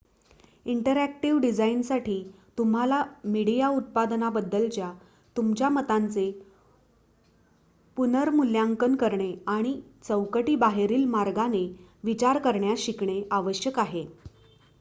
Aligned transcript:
interactive 0.65 1.39
डिझाईनसाठी 1.41 2.15
तुम्हाला 2.57 3.03
media 3.25 3.67
उत्पादनाबद्दलच्या 3.71 4.91
तुमच्या 5.35 5.69
मतांचे 5.69 6.29
पुनर्मूल्यांकन 7.97 8.95
करणे 8.95 9.31
आणि 9.47 9.79
चौकटी 10.03 10.55
बाहेरील 10.57 11.05
मार्गाने 11.07 11.65
विचार 12.03 12.39
करण्यास 12.39 12.79
शिकणे 12.79 13.21
आवश्यक 13.31 13.79
आहे 13.79 14.05